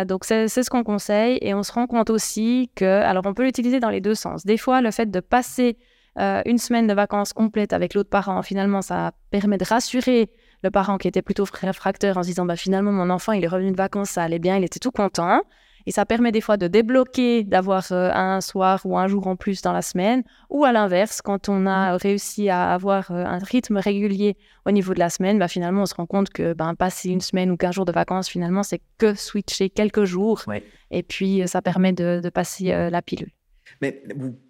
[0.06, 3.43] donc c'est ce qu'on conseille et on se rend compte aussi que, alors on peut
[3.43, 4.45] l'utiliser dans les deux sens.
[4.45, 5.78] Des fois, le fait de passer
[6.18, 10.32] une semaine de vacances complète avec l'autre parent, finalement, ça permet de rassurer
[10.64, 13.48] le parent qui était plutôt réfractaire en se disant bah, finalement mon enfant il est
[13.48, 15.42] revenu de vacances, ça allait bien, il était tout content.
[15.86, 19.38] Et ça permet des fois de débloquer, d'avoir euh, un soir ou un jour en
[19.38, 20.22] plus dans la semaine.
[20.50, 24.94] Ou à l'inverse, quand on a réussi à avoir euh, un rythme régulier au niveau
[24.94, 27.56] de la semaine, bah, finalement, on se rend compte que ben, passer une semaine ou
[27.56, 30.44] qu'un jour de vacances, finalement, c'est que switcher quelques jours.
[30.92, 33.32] Et puis, euh, ça permet de passer la pilule.
[33.82, 34.04] Mais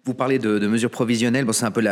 [0.04, 1.44] vous, parlez de, mesures provisionnelles.
[1.44, 1.82] Bon, c'est un peu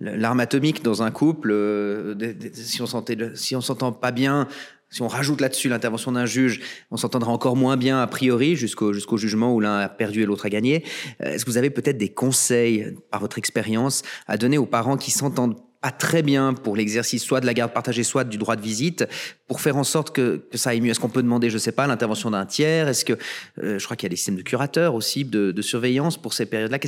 [0.00, 1.50] l'arme atomique dans un couple.
[1.52, 2.14] Euh,
[2.52, 2.86] si on
[3.34, 4.48] si on s'entend pas bien,
[4.90, 8.92] si on rajoute là-dessus l'intervention d'un juge, on s'entendra encore moins bien a priori jusqu'au
[8.92, 10.84] jusqu'au jugement où l'un a perdu et l'autre a gagné.
[11.22, 14.96] Euh, est-ce que vous avez peut-être des conseils par votre expérience à donner aux parents
[14.96, 18.56] qui s'entendent pas très bien pour l'exercice soit de la garde partagée, soit du droit
[18.56, 19.06] de visite,
[19.46, 20.90] pour faire en sorte que, ça aille mieux.
[20.90, 22.88] Est-ce qu'on peut demander, je sais pas, l'intervention d'un tiers?
[22.88, 23.14] Est-ce que,
[23.62, 26.34] euh, je crois qu'il y a des systèmes de curateurs aussi, de, de surveillance pour
[26.34, 26.78] ces périodes-là?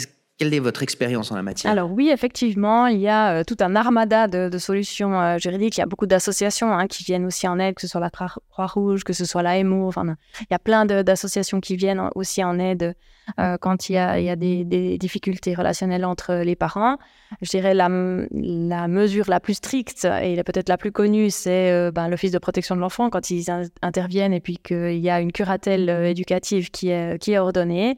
[0.42, 1.70] Quelle est votre expérience en la matière?
[1.70, 5.76] Alors oui, effectivement, il y a euh, tout un armada de, solutions euh, juridiques.
[5.76, 8.11] Il y a beaucoup d'associations hein, qui viennent aussi en aide, que ce soit la
[8.11, 9.87] Croix-Rouge, que ce soit l'AMO.
[9.87, 12.96] Enfin, il y a plein d'associations qui viennent aussi en aide
[13.38, 16.96] euh, quand il y a, des, difficultés relationnelles entre les parents.
[17.40, 17.88] Je dirais la,
[18.33, 22.74] la mesure la plus stricte et peut-être la plus connue, c'est ben, l'Office de protection
[22.74, 23.46] de l'enfant quand ils
[23.81, 27.96] interviennent et puis qu'il y a une curatelle éducative qui est, qui est ordonnée.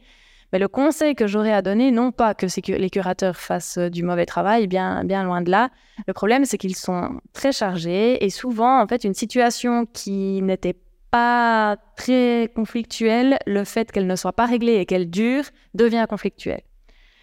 [0.55, 3.91] Mais le conseil que j'aurais à donner, non pas que, que les curateurs fassent euh,
[3.91, 5.71] du mauvais travail, bien, bien loin de là.
[6.07, 10.77] Le problème, c'est qu'ils sont très chargés et souvent, en fait, une situation qui n'était
[11.11, 15.43] pas très conflictuelle, le fait qu'elle ne soit pas réglée et qu'elle dure
[15.75, 16.63] devient conflictuelle.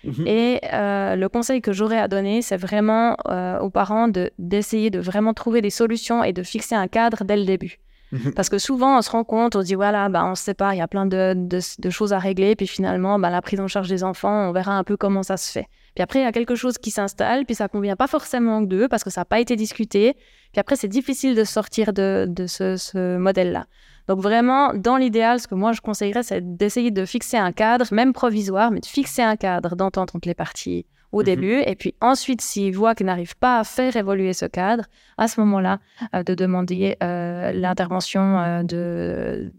[0.04, 0.28] Mhm.
[0.28, 5.00] Et euh, le conseil que j'aurais à donner, c'est vraiment euh, aux parents d'essayer de
[5.00, 7.80] vraiment trouver des solutions et de fixer un cadre dès le début.
[8.12, 8.34] Mhm.
[8.34, 10.74] Parce que souvent, on se rend compte, on se dit, voilà, bah, on se sépare,
[10.74, 12.56] il y a plein de, de, choses à régler.
[12.56, 15.38] Puis finalement, bah, la prise en charge des enfants, on verra un peu comment ça
[15.38, 15.68] se fait.
[15.96, 18.88] Puis après, il y a quelque chose qui s'installe, puis ça convient pas forcément d'eux
[18.88, 20.16] parce que ça n'a pas été discuté.
[20.52, 23.66] Puis après, c'est difficile de sortir de, de ce, ce modèle-là.
[24.08, 27.86] Donc vraiment, dans l'idéal, ce que moi je conseillerais, c'est d'essayer de fixer un cadre,
[27.92, 31.26] même provisoire, mais de fixer un cadre d'entente entre les parties au mhm.
[31.26, 31.62] début.
[31.66, 34.86] Et puis ensuite, s'ils voient qu'ils n'arrivent pas à faire évoluer ce cadre,
[35.18, 35.80] à ce moment-là,
[36.16, 39.52] euh, de demander euh, l'intervention euh, de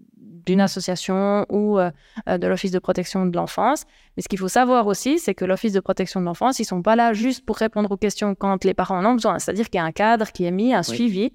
[0.45, 3.85] d'une association ou de l'Office de protection de l'enfance.
[4.17, 6.83] Mais ce qu'il faut savoir aussi, c'est que l'Office de protection de l'enfance, ils sont
[6.83, 9.39] pas là juste pour répondre aux questions quand les parents en ont besoin.
[9.39, 11.31] C'est-à-dire qu'il y a un cadre qui est mis, un suivi.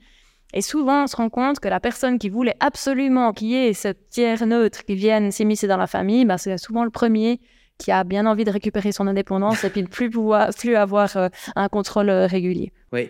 [0.53, 3.73] Et souvent, on se rend compte que la personne qui voulait absolument qu'il y ait
[3.73, 7.39] ce tiers neutre qui vienne s'immiscer dans la famille, bah, c'est souvent le premier
[7.77, 11.15] qui a bien envie de récupérer son indépendance et puis de plus pouvoir plus avoir
[11.17, 12.71] euh, un contrôle euh, régulier.
[12.93, 13.09] Oui,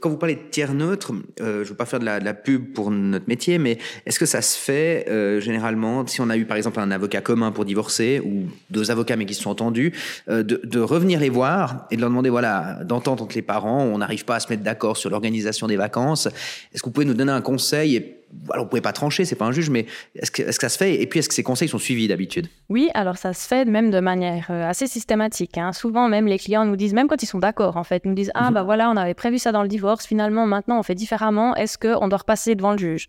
[0.00, 2.72] quand vous parlez de tiers neutre, euh, je ne veux pas faire de la, pub
[2.72, 5.06] pour notre métier, mais est-ce que ça se fait
[5.40, 9.16] généralement si on a eu par exemple un avocat commun pour divorcer ou deux avocats
[9.16, 9.92] mais qui se sont entendus,
[10.28, 13.98] de, de, revenir les voir et de leur demander voilà d'entendre entre les parents, on
[13.98, 16.26] n'arrive pas à se mettre d'accord sur l'organisation des vacances.
[16.26, 18.18] Est-ce que vous pouvez nous donner un conseil et
[18.50, 21.00] alors vous pouvez pas trancher, c'est pas un juge, mais est-ce que, ça se fait?
[21.00, 22.46] Et puis est-ce que ces conseils sont suivis d'habitude?
[22.68, 25.56] Oui, alors ça se fait même de manière euh, assez systématique.
[25.58, 25.72] Hein.
[25.72, 28.30] Souvent même les clients nous disent, même quand ils sont d'accord en fait, nous disent
[28.34, 28.54] ah mhm.
[28.54, 31.54] bah voilà on avait prévu ça dans le divorce, finalement maintenant on fait différemment.
[31.56, 33.08] Est-ce qu'on doit repasser devant le juge?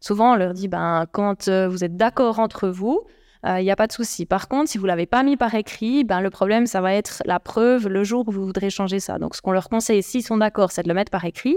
[0.00, 3.06] Souvent on leur dit ben quand euh, vous êtes d'accord entre vous,
[3.44, 4.26] il euh, n'y a pas de souci.
[4.26, 7.22] Par contre, si vous l'avez pas mis par écrit, ben, le problème, ça va être
[7.24, 9.18] la preuve le jour où vous voudrez changer ça.
[9.18, 11.56] Donc, ce qu'on leur conseille, s'ils sont d'accord, c'est de le mettre par écrit.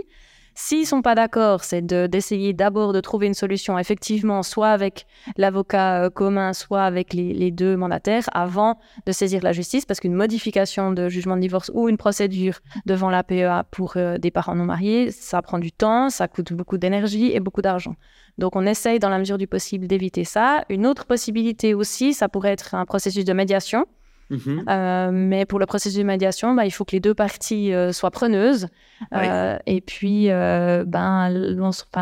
[0.56, 6.04] S'ils sont pas d'accord, c'est d'essayer d'abord de trouver une solution, effectivement, soit avec l'avocat
[6.04, 10.92] euh, commun, soit avec les, deux mandataires, avant de saisir la justice, parce qu'une modification
[10.92, 14.66] de jugement de divorce ou une procédure devant la PEA pour euh, des parents non
[14.66, 17.96] mariés, ça prend du temps, ça coûte beaucoup d'énergie et beaucoup d'argent.
[18.38, 20.66] Donc on essaye dans la mesure du possible d'éviter ça.
[20.70, 23.86] Une autre possibilité aussi, ça pourrait être un processus de médiation.
[24.30, 24.66] Mhm.
[24.68, 27.92] Euh, mais pour le processus de médiation, bah, il faut que les deux parties euh,
[27.92, 28.68] soient preneuses.
[29.14, 31.30] Euh, et puis, ben,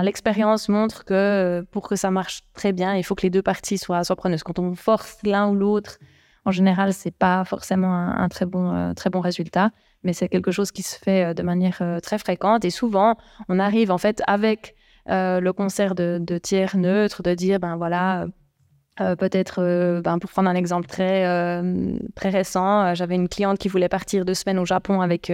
[0.04, 3.78] l'expérience montre que pour que ça marche très bien, il faut que les deux parties
[3.78, 4.44] soient, soient preneuses.
[4.44, 5.98] Quand on force l'un ou l'autre,
[6.46, 9.72] en général, c'est pas forcément un, très, bon, très bon résultat,
[10.04, 12.66] mais c'est quelque chose qui se fait de manière très fréquente.
[12.66, 13.16] Et souvent,
[13.50, 14.76] on arrive en fait avec
[15.08, 18.26] le concert de, de tiers neutres, de dire, ben voilà,
[19.00, 23.58] euh, peut-être, euh, ben, pour prendre un exemple très, euh, très récent, j'avais une cliente
[23.58, 25.32] qui voulait partir deux semaines au Japon avec,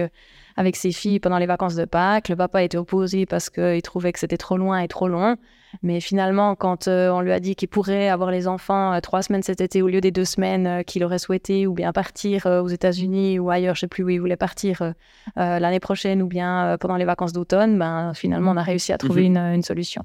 [0.56, 2.28] avec ses filles pendant les vacances de Pâques.
[2.28, 5.36] Le papa était opposé parce qu'il trouvait que c'était trop loin et trop long.
[5.82, 9.60] Mais finalement, quand on lui a dit qu'il pourrait avoir les enfants trois semaines cet
[9.60, 13.50] été au lieu des deux semaines qu'il aurait souhaité, ou bien partir aux États-Unis ou
[13.50, 14.94] ailleurs, je ne sais plus où il voulait partir
[15.36, 19.28] l'année prochaine, ou bien pendant les vacances d'automne, ben, finalement, on a réussi à trouver
[19.28, 19.36] mhm.
[19.36, 20.04] une, une solution.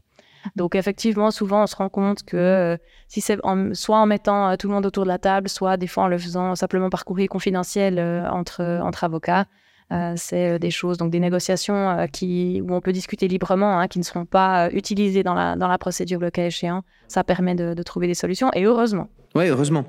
[0.56, 2.78] Donc effectivement, souvent, on se rend compte que euh,
[3.08, 3.38] si c'est
[3.74, 6.08] soit en mettant euh, tout le monde autour de la table, soit des fois en
[6.08, 9.46] le faisant simplement par courrier confidentiel euh, entre, entre avocats,
[10.16, 14.04] c'est des choses, donc des négociations qui, où on peut discuter librement, hein, qui ne
[14.04, 16.82] seront pas utilisées dans la, dans la procédure le cas échéant.
[17.08, 19.08] Ça permet de, de trouver des solutions et heureusement.
[19.36, 19.86] Oui, heureusement.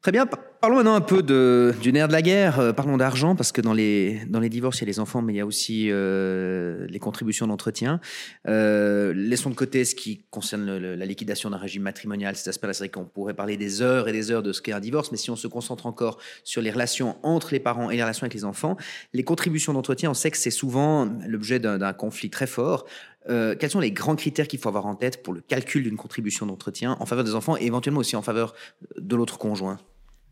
[0.00, 0.26] Très bien.
[0.66, 2.58] Parlons maintenant un peu de, du nerf de la guerre.
[2.58, 5.22] Euh, parlons d'argent, parce que dans les, dans les divorces, il y a les enfants,
[5.22, 8.00] mais il y a aussi euh, les contributions d'entretien.
[8.48, 12.34] Euh, laissons de côté ce qui concerne la liquidation d'un régime matrimonial.
[12.34, 14.72] Cet aspect-là, c'est vrai qu'on pourrait parler des heures et des heures de ce qu'est
[14.72, 17.94] un divorce, mais si on se concentre encore sur les relations entre les parents et
[17.94, 18.76] les relations avec les enfants,
[19.12, 22.86] les contributions d'entretien, on sait que c'est souvent l'objet d'un conflit très fort.
[23.28, 26.44] quels sont les grands critères qu'il faut avoir en tête pour le calcul d'une contribution
[26.44, 28.52] d'entretien en faveur des enfants et éventuellement aussi en faveur
[28.98, 29.78] de l'autre conjoint?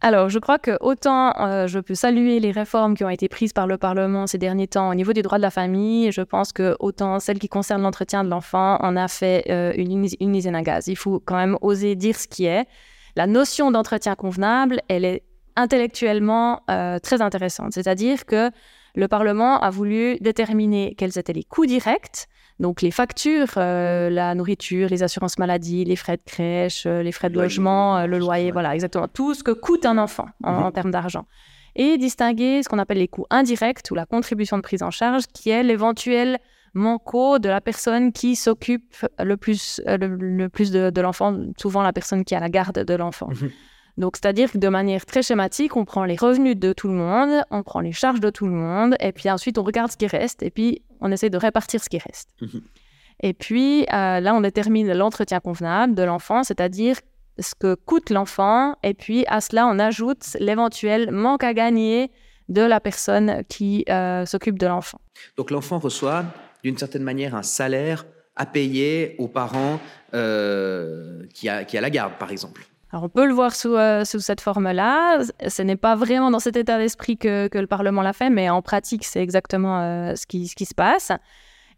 [0.01, 3.55] Alors, je crois que autant euh, je peux saluer les réformes qui ont été prises
[3.55, 6.53] par le Parlement ces derniers temps au niveau des droits de la famille, je pense
[6.53, 10.55] que autant celles qui concernent l'entretien de l'enfant en a fait euh, une, une usine
[10.55, 10.89] à gaz.
[10.89, 12.67] Il faut quand même oser dire ce qui est.
[13.17, 15.23] La notion d'entretien convenable, elle est
[15.57, 17.73] intellectuellement euh, très intéressante.
[17.73, 18.51] C'est-à-dire que
[18.95, 22.27] le Parlement a voulu déterminer quels étaient les coûts directs
[22.61, 27.11] donc les factures, euh, la nourriture, les assurances maladie, les frais de crèche, euh, les
[27.11, 29.09] frais de logement, euh, le loyer, voilà, exactement.
[29.09, 30.73] Tout ce que coûte un enfant en, mhm.
[30.73, 31.27] termes d'argent.
[31.75, 35.25] Et distinguer ce qu'on appelle les coûts indirects ou la contribution de prise en charge,
[35.33, 36.39] qui est l'éventuel
[36.75, 42.25] manco de la personne qui s'occupe le plus, le, plus de, l'enfant, souvent la personne
[42.25, 43.29] qui a la garde de l'enfant.
[43.31, 43.51] Mhm.
[43.97, 47.45] Donc, c'est-à-dire que de manière très schématique, on prend les revenus de tout le monde,
[47.51, 50.07] on prend les charges de tout le monde, et puis ensuite on regarde ce qui
[50.07, 52.31] reste, et puis on essaie de répartir ce qui reste.
[52.41, 52.63] Mhm.
[53.21, 56.97] Et puis euh, là, on détermine l'entretien convenable de l'enfant, c'est-à-dire
[57.39, 62.11] ce que coûte l'enfant, et puis à cela, on ajoute l'éventuel manque à gagner
[62.49, 65.01] de la personne qui euh, s'occupe de l'enfant.
[65.37, 66.25] Donc l'enfant reçoit
[66.63, 68.05] d'une certaine manière un salaire
[68.37, 69.81] à payer aux parents
[70.13, 72.67] euh, qui, a, qui a la garde, par exemple.
[72.95, 75.19] Alors on peut le voir sous, sous cette forme-là.
[75.49, 78.49] Ce n'est pas vraiment dans cet état d'esprit que, que, le Parlement l'a fait, mais
[78.49, 81.11] en pratique, c'est exactement ce, qui, ce qui se passe.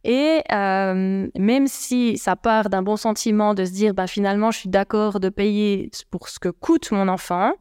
[0.05, 4.59] Et euh, même si ça part d'un bon sentiment de se dire, bah, finalement, je
[4.59, 7.53] suis d'accord de payer pour ce que coûte mon enfant,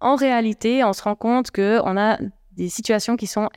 [0.00, 2.18] en réalité, on se rend compte qu'on a
[2.60, 3.48] des situations qui sont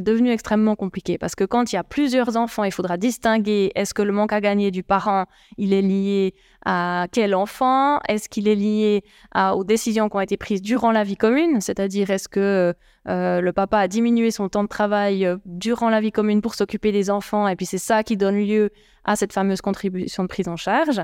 [0.00, 1.18] devenues extrêmement compliquées.
[1.18, 4.32] Parce que quand il y a plusieurs enfants, il faudra distinguer est-ce que le manque
[4.32, 5.26] à gagner du parent,
[5.58, 7.98] il est lié à quel enfant?
[8.08, 9.02] Est-ce qu'il est lié
[9.34, 11.60] aux décisions qui ont été prises durant la vie commune?
[11.60, 12.72] C'est-à-dire, est-ce que
[13.08, 16.54] euh, le papa a diminué son temps de travail euh, durant la vie commune pour
[16.54, 18.70] s'occuper des enfants et puis c'est ça qui donne lieu
[19.04, 21.00] à cette fameuse contribution de prise en charge?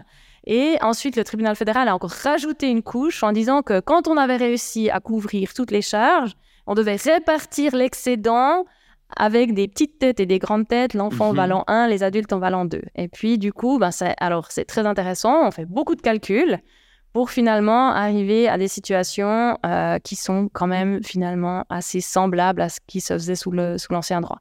[0.47, 4.17] Et ensuite, le tribunal fédéral a encore rajouté une couche en disant que quand on
[4.17, 6.37] avait réussi à couvrir toutes les charges,
[6.69, 8.65] on devait répartir l'excédent
[9.17, 11.37] avec des petites têtes et des grandes têtes, l'enfant en mhm.
[11.37, 12.83] valant 1, les adultes en valant 2.
[12.95, 16.59] Et puis, du coup, ben, alors c'est très intéressant, on fait beaucoup de calculs
[17.15, 22.69] pour finalement arriver à des situations euh, qui sont quand même finalement assez semblables à
[22.69, 24.41] ce qui se faisait sous l'ancien droit.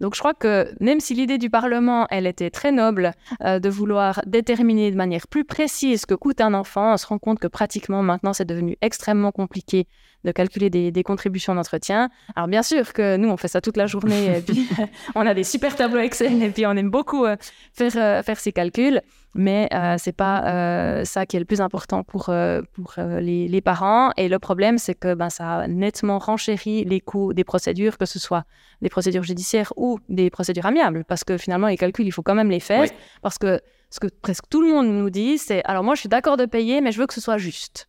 [0.00, 3.68] Donc je crois que même si l'idée du Parlement, elle était très noble euh, de
[3.68, 7.38] vouloir déterminer de manière plus précise ce que coûte un enfant, on se rend compte
[7.38, 9.86] que pratiquement maintenant c'est devenu extrêmement compliqué
[10.24, 12.10] de calculer des, contributions d'entretien.
[12.36, 14.68] Alors bien sûr que nous, on fait ça toute la journée, et puis
[15.14, 17.36] on a des super tableaux Excel, et puis on aime beaucoup euh,
[17.72, 19.02] faire, euh, faire ces calculs,
[19.34, 22.30] mais euh, c'est pas ça qui est le plus important pour,
[22.72, 24.10] pour les, les, parents.
[24.16, 28.06] Et le problème, c'est que ben, ça a nettement renchéri les coûts des procédures, que
[28.06, 28.44] ce soit
[28.82, 32.34] des procédures judiciaires ou des procédures amiables, parce que finalement, les calculs, il faut quand
[32.34, 32.88] même les faire,
[33.22, 36.08] parce que ce que presque tout le monde nous dit, c'est alors moi, je suis
[36.08, 37.88] d'accord de payer, mais je veux que ce soit juste.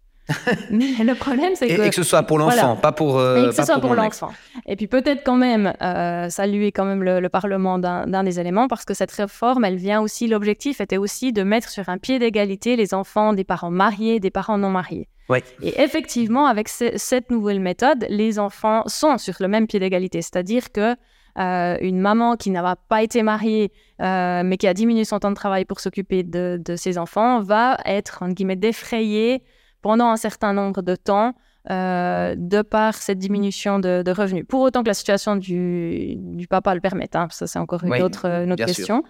[0.72, 1.82] Mais le problème, c'est que.
[1.82, 3.20] Et que ce soit pour l'enfant, pas pour.
[3.20, 4.32] Euh, et que ce soit pour, l'enfant.
[4.66, 8.86] Et puis peut-être quand même euh, saluer quand même le, Parlement d'un des éléments, parce
[8.86, 12.76] que cette réforme, elle vient aussi, l'objectif était aussi de mettre sur un pied d'égalité
[12.76, 15.10] les enfants des parents mariés, des parents non mariés.
[15.30, 15.44] Ouais.
[15.64, 20.22] Et effectivement, avec cette nouvelle méthode, les enfants sont sur le même pied d'égalité.
[20.22, 20.96] C'est-à-dire que
[21.40, 25.36] euh, une maman qui n'a pas été mariée, mais qui a diminué son temps de
[25.36, 29.42] travail pour s'occuper de, de, ses enfants, va être, en guillemets, défrayée
[29.84, 31.36] pendant un certain nombre de temps
[31.70, 34.46] euh, de par cette diminution de, revenus.
[34.48, 38.26] Pour autant que la situation du, papa le permette, hein, ça c'est encore une autre,
[38.26, 39.04] une autre question.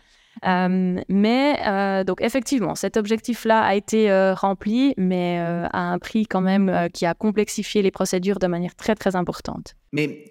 [0.45, 6.25] Euh, mais euh, donc effectivement, cet objectif-là a été euh, rempli, mais à un prix
[6.25, 9.75] quand même qui a complexifié les procédures de manière très très importante.
[9.91, 10.25] Mais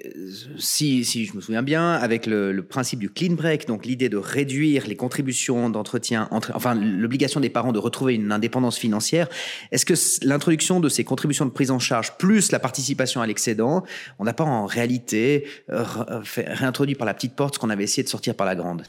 [0.59, 4.17] si, si je me souviens bien, avec le, principe du clean break, donc l'idée de
[4.17, 9.29] réduire les contributions d'entretien, enfin l'obligation des parents de retrouver une indépendance financière,
[9.71, 9.95] est-ce que
[10.27, 13.85] l'introduction de ces contributions de prise en charge plus la participation à l'excédent,
[14.19, 18.09] on n'a pas en réalité réintroduit par la petite porte ce qu'on avait essayé de
[18.09, 18.83] sortir par la grande?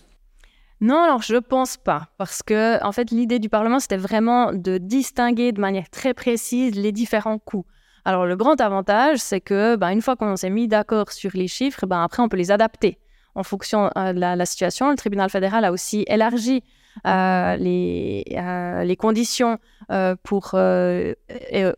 [0.84, 4.78] Non, alors je pense pas, parce que en fait l'idée du Parlement c'était vraiment de
[4.78, 7.66] distinguer de manière très précise les différents coûts.
[8.04, 11.48] Alors le grand avantage, c'est que ben, une fois qu'on s'est mis d'accord sur les
[11.48, 13.00] chiffres, ben, après on peut les adapter
[13.34, 14.90] en fonction euh, de la, situation.
[14.90, 16.66] Le tribunal fédéral a aussi élargi
[17.06, 19.58] les, euh, les, conditions
[20.24, 20.56] pour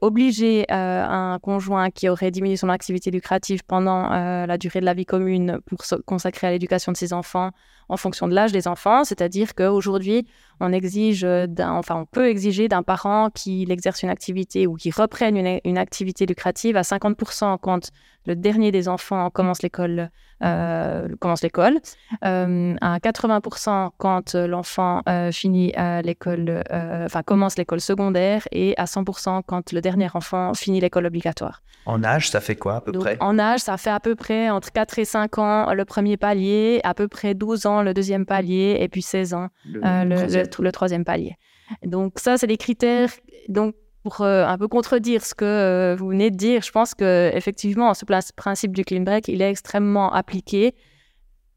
[0.01, 5.05] obliger un conjoint qui aurait diminué son activité lucrative pendant la durée de la vie
[5.05, 7.51] commune pour se consacrer à l'éducation de ses enfants
[7.87, 10.27] en fonction de l'âge des enfants, c'est-à-dire qu'aujourd'hui,
[10.59, 11.25] on exige
[11.59, 15.77] enfin, on peut exiger d'un parent qui exerce une activité ou qui reprenne une, une
[15.77, 17.91] activité lucrative à 50% quand
[18.25, 20.09] le dernier des enfants commence l'école,
[20.43, 21.79] euh, commence l'école,
[22.23, 29.41] euh, à 80% quand l'enfant euh, finit l'école, enfin commence l'école secondaire, et à 100%
[29.45, 31.61] quand le dernier enfant finit l'école obligatoire.
[31.85, 33.17] En âge, ça fait quoi à peu près?
[33.19, 36.81] En âge, ça fait à peu près entre 4 et 5 ans le premier palier,
[36.83, 41.05] à peu près 12 ans le deuxième palier, et puis 16 ans le, le troisième
[41.05, 41.35] palier.
[41.83, 43.09] Donc ça, c'est des critères.
[43.49, 46.93] Donc pour euh, un peu contredire ce que euh, vous venez de dire, je pense
[46.93, 50.75] que effectivement, ce principe du clean break, il est extrêmement appliqué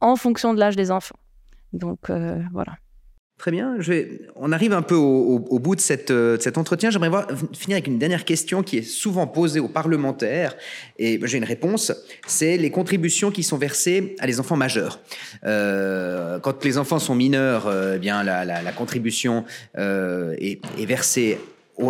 [0.01, 1.19] en fonction de l'âge des enfants.
[1.75, 2.77] Donc euh, voilà.
[3.37, 3.77] Très bien.
[4.35, 6.91] On arrive un peu au, bout de, cet entretien.
[6.91, 10.57] J'aimerais finir avec une dernière question qui est souvent posée aux parlementaires
[10.99, 11.93] et j'ai une réponse.
[12.27, 14.99] C'est les contributions qui sont versées à les enfants majeurs.
[15.43, 19.45] quand les enfants sont mineurs, eh bien la, la, contribution
[19.77, 21.39] est, est versée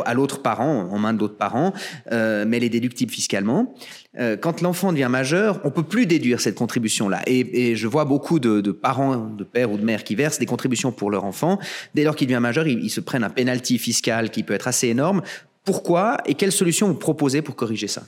[0.05, 1.73] à l'autre parent, en main de l'autre parent,
[2.13, 3.75] euh, mais elle est déductible fiscalement.
[4.19, 7.23] Euh, quand l'enfant devient majeur, on peut plus déduire cette contribution-là.
[7.27, 10.93] Et, je vois beaucoup de, parents, de pères ou de mères qui versent des contributions
[10.93, 11.59] pour leur enfant.
[11.95, 14.89] Dès lors qu'il devient majeur, ils, se prennent un penalty fiscal qui peut être assez
[14.89, 15.23] énorme.
[15.65, 18.03] Pourquoi et quelles solutions vous proposez pour corriger ça?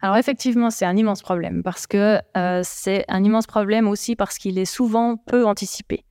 [0.00, 4.38] Alors effectivement, c'est un immense problème parce que euh, c'est un immense problème aussi parce
[4.38, 6.04] qu'il est souvent peu anticipé.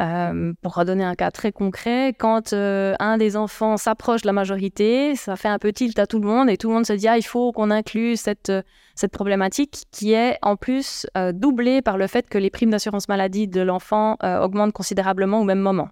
[0.00, 4.32] Euh, pour redonner un cas très concret, quand euh, un des enfants s'approche de la
[4.32, 6.94] majorité, ça fait un peu tilt à tout le monde et tout le monde se
[6.94, 8.62] dit ah, il faut qu'on inclue cette, euh,
[8.94, 13.46] cette problématique qui est en plus doublée par le fait que les primes d'assurance maladie
[13.46, 15.88] de l'enfant augmentent considérablement au même moment.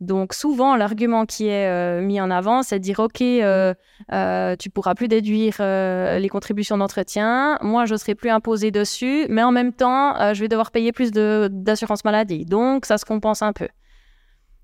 [0.00, 3.74] Donc souvent, l'argument qui est euh, mis en avant, c'est de dire, OK, euh,
[4.12, 9.42] euh, tu pourras plus déduire les contributions d'entretien, moi, je serai plus imposé dessus, mais
[9.42, 12.44] en même temps, je vais devoir payer plus d'assurance maladie.
[12.44, 13.68] Donc, ça se compense un peu.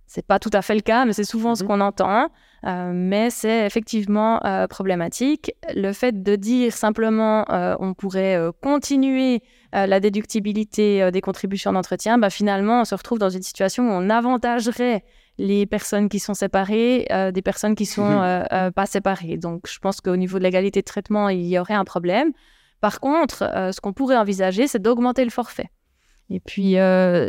[0.06, 2.28] C'est pas tout à fait le cas, mais c'est souvent ce mmh qu'on entend.
[2.64, 5.52] mais c'est effectivement problématique.
[5.74, 7.44] Le fait de dire simplement
[7.78, 13.42] on pourrait continuer la déductibilité des contributions d'entretien, bah, finalement, on se retrouve dans une
[13.42, 15.04] situation où on avantagerait
[15.38, 18.22] les personnes qui sont séparées euh, des personnes qui sont mhm.
[18.22, 19.36] euh, euh, pas séparées.
[19.36, 22.32] Donc, je pense qu'au niveau de l'égalité de traitement, il y aurait un problème.
[22.80, 25.68] Par contre, ce qu'on pourrait envisager, c'est d'augmenter le forfait.
[26.30, 26.76] Et puis,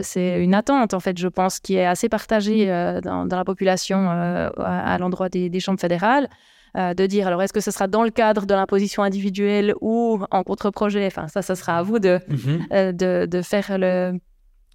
[0.02, 2.68] c'est une attente, en fait, je pense, qui est assez partagée
[3.04, 6.30] dans, la population à, l'endroit des, chambres fédérales,
[6.74, 10.44] de dire, alors, est-ce que ce sera dans le cadre de l'imposition individuelle ou en
[10.44, 11.06] contre-projet?
[11.06, 12.94] Enfin, ça, ça sera à vous de, mhm.
[12.94, 14.18] de, de, faire le,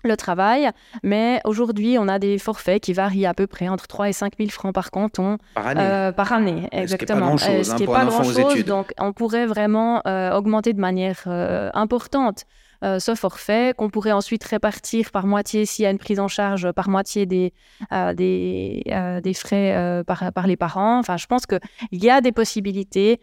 [0.06, 0.70] le travail.
[1.02, 4.34] Mais aujourd'hui, on a des forfaits qui varient à peu près entre 3 et 5
[4.38, 5.38] 000 francs par canton.
[5.54, 7.36] Par année euh, Par année, exactement.
[7.36, 8.64] Ce qui n'est pas grand-chose.
[8.64, 12.44] donc, on pourrait vraiment euh, augmenter de manière euh, importante
[12.84, 16.28] euh, ce forfait qu'on pourrait ensuite répartir par moitié s'il y a une prise en
[16.28, 17.52] charge par moitié des,
[17.92, 20.98] euh, des, euh, des, frais par, par, les parents.
[20.98, 21.58] Enfin, je pense qu'il
[21.92, 23.20] y a des possibilités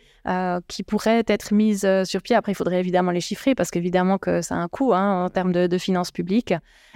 [0.67, 2.35] qui pourraient être mises sur pied.
[2.35, 5.29] Après, il faudrait évidemment les chiffrer parce qu'évidemment que ça a un coût hein, en
[5.29, 6.53] termes de, de, finances publiques.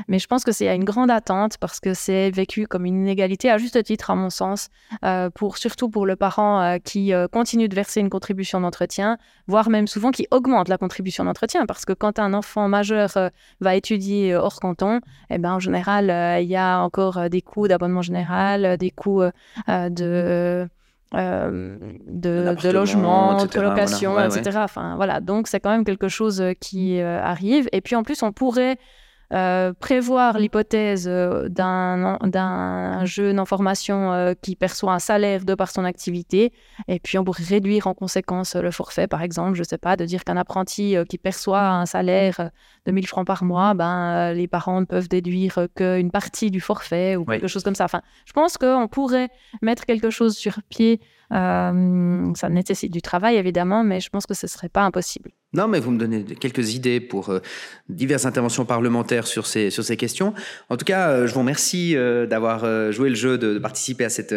[0.07, 3.49] Mais je pense que c'est une grande attente parce que c'est vécu comme une inégalité
[3.49, 4.69] à juste titre, à mon sens,
[5.35, 9.17] pour, surtout pour le parent qui continue de verser une contribution d'entretien,
[9.47, 13.17] voire même souvent qui augmente la contribution d'entretien parce que quand un enfant enfant majeur
[13.17, 13.29] euh,
[13.59, 17.41] va étudier euh, hors canton, eh ben, en général, euh, il y a encore des
[17.41, 19.23] coûts d'abonnement général, des coûts
[19.67, 20.67] de...
[21.11, 24.59] de, logement, de location, etc.
[24.61, 25.19] Enfin, voilà.
[25.19, 27.67] Donc, c'est quand même quelque chose qui arrive.
[27.71, 28.77] Et puis, en plus, on pourrait
[29.33, 35.69] euh, prévoir l'hypothèse euh, d'un jeune en formation euh, qui perçoit un salaire de par
[35.69, 36.53] son activité,
[36.87, 39.95] et puis on pourrait réduire en conséquence le forfait, par exemple, je ne sais pas,
[39.97, 42.51] de dire qu'un apprenti qui perçoit un salaire
[42.85, 47.15] de 1000 francs par mois, ben, les parents ne peuvent déduire qu'une partie du forfait
[47.15, 47.85] ou quelque chose comme ça.
[47.85, 49.29] Enfin, je pense qu'on pourrait
[49.61, 51.01] mettre quelque chose sur pied
[51.33, 55.31] euh, ça nécessite du travail, évidemment, mais je pense que ce ne serait pas impossible.
[55.53, 57.39] Non, mais vous me donnez quelques idées pour euh,
[57.89, 60.33] diverses interventions parlementaires sur ces, sur ces questions.
[60.69, 61.95] En tout cas, euh, je vous remercie
[62.29, 64.35] d'avoir joué le jeu, de, participer à cette,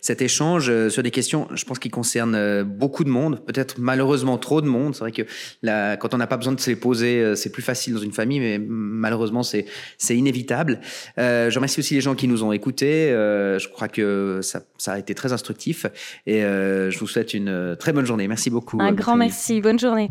[0.00, 4.60] cet échange sur des questions, je pense, qui concernent beaucoup de monde, peut-être malheureusement trop
[4.60, 4.94] de monde.
[4.94, 5.22] C'est vrai que
[5.96, 8.40] quand on n'a pas besoin de se les poser, c'est plus facile dans une famille,
[8.40, 9.66] mais malheureusement, c'est
[10.10, 10.80] inévitable.
[11.16, 13.10] je remercie aussi les gens qui nous ont écoutés.
[13.10, 15.86] je crois que ça, ça a été très instructif.
[16.26, 18.28] Et euh, je vous souhaite une très bonne journée.
[18.28, 18.78] Merci beaucoup.
[18.80, 19.60] Un grand merci.
[19.60, 20.10] Bonne journée.